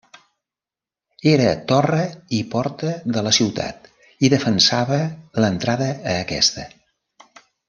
Era 1.31 1.49
torre 1.71 2.07
i 2.39 2.39
porta 2.55 2.93
de 3.17 3.23
la 3.27 3.35
ciutat 3.39 3.87
i 4.29 4.33
defensava 4.35 4.99
l'entrada 5.47 5.95
a 6.15 6.19
aquesta. 6.27 6.67